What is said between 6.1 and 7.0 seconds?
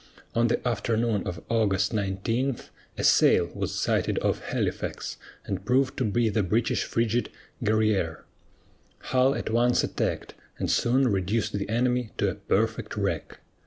the British